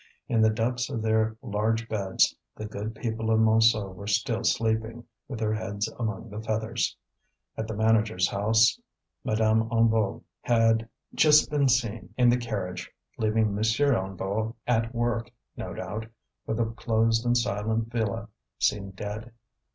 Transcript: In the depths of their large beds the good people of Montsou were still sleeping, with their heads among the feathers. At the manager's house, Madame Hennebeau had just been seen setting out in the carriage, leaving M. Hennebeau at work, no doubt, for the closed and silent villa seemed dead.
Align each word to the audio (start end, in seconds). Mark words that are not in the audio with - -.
In 0.27 0.41
the 0.41 0.49
depths 0.49 0.89
of 0.89 1.03
their 1.03 1.37
large 1.43 1.87
beds 1.87 2.35
the 2.55 2.65
good 2.65 2.95
people 2.95 3.29
of 3.29 3.39
Montsou 3.39 3.93
were 3.93 4.07
still 4.07 4.43
sleeping, 4.43 5.03
with 5.27 5.37
their 5.37 5.53
heads 5.53 5.87
among 5.89 6.31
the 6.31 6.41
feathers. 6.41 6.97
At 7.55 7.67
the 7.67 7.75
manager's 7.75 8.27
house, 8.27 8.79
Madame 9.23 9.69
Hennebeau 9.69 10.23
had 10.41 10.89
just 11.13 11.51
been 11.51 11.69
seen 11.69 11.91
setting 11.91 12.03
out 12.09 12.13
in 12.17 12.29
the 12.29 12.37
carriage, 12.37 12.91
leaving 13.19 13.49
M. 13.49 13.57
Hennebeau 13.63 14.55
at 14.65 14.91
work, 14.95 15.29
no 15.55 15.71
doubt, 15.71 16.07
for 16.47 16.55
the 16.55 16.65
closed 16.65 17.23
and 17.23 17.37
silent 17.37 17.91
villa 17.91 18.27
seemed 18.57 18.95
dead. 18.95 19.31